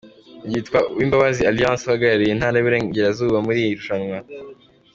[0.43, 4.17] com yitwa Uwimbabazi Alliance uhagarariye intara y’Uburengerazuba muri iri rushanwa.